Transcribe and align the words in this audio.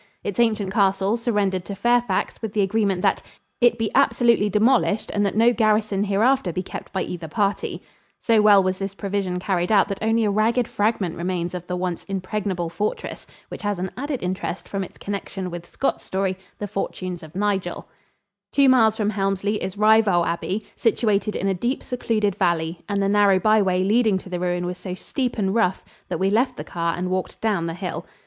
Its 0.23 0.39
ancient 0.39 0.73
castle 0.73 1.15
surrendered 1.15 1.63
to 1.63 1.75
Fairfax 1.75 2.41
with 2.41 2.53
the 2.53 2.61
agreement 2.63 3.03
that 3.03 3.21
"it 3.59 3.77
be 3.77 3.91
absolutely 3.93 4.49
demolished 4.49 5.11
and 5.13 5.23
that 5.23 5.37
no 5.37 5.53
garrison 5.53 6.03
hereafter 6.05 6.51
be 6.51 6.63
kept 6.63 6.91
by 6.91 7.03
either 7.03 7.27
party." 7.27 7.83
So 8.19 8.41
well 8.41 8.63
was 8.63 8.79
this 8.79 8.95
provision 8.95 9.37
carried 9.37 9.71
out 9.71 9.87
that 9.89 10.01
only 10.01 10.23
a 10.25 10.31
ragged 10.31 10.67
fragment 10.67 11.15
remains 11.17 11.53
of 11.53 11.67
the 11.67 11.75
once 11.75 12.03
impregnable 12.05 12.67
fortress, 12.67 13.27
which 13.49 13.61
has 13.61 13.77
an 13.77 13.91
added 13.95 14.23
interest 14.23 14.67
from 14.67 14.83
its 14.83 14.97
connection 14.97 15.51
with 15.51 15.67
Scott's 15.69 16.03
story, 16.03 16.35
"The 16.57 16.65
Fortunes 16.67 17.21
of 17.21 17.35
Nigel" 17.35 17.87
Two 18.51 18.69
miles 18.69 18.97
from 18.97 19.11
Helmsley 19.11 19.61
is 19.61 19.75
Rievaulx 19.77 20.25
Abbey, 20.25 20.65
situated 20.75 21.35
in 21.35 21.47
a 21.47 21.53
deep, 21.53 21.83
secluded 21.83 22.33
valley, 22.37 22.81
and 22.89 23.03
the 23.03 23.07
narrow 23.07 23.37
byway 23.37 23.83
leading 23.83 24.17
to 24.17 24.29
the 24.29 24.39
ruin 24.39 24.65
was 24.65 24.79
so 24.79 24.95
steep 24.95 25.37
and 25.37 25.53
rough 25.53 25.85
that 26.09 26.17
we 26.17 26.31
left 26.31 26.57
the 26.57 26.63
car 26.63 26.95
and 26.97 27.11
walked 27.11 27.39
down 27.39 27.67
the 27.67 27.75
hill. 27.75 28.03